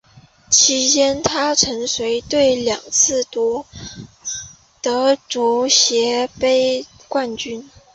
[0.49, 3.67] 期间她曾随队两次夺
[4.81, 7.69] 得足协杯冠军。